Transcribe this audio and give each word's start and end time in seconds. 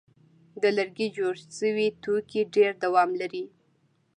د 0.61 0.63
لرګي 0.77 1.07
جوړ 1.17 1.35
شوي 1.57 1.87
توکي 2.03 2.41
ډېر 2.55 2.71
دوام 2.83 3.09
لري. 3.21 3.43